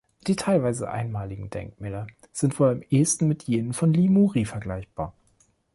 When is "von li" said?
3.71-4.09